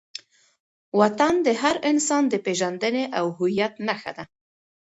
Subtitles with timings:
[0.99, 4.23] وطن د هر انسان د پېژندنې او هویت نښه ده.